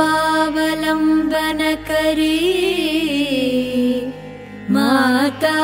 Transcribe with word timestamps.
कृपावलम्बन 0.04 1.60
करी 1.88 2.40
माता 4.76 5.56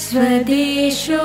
स्वदेशो 0.00 1.24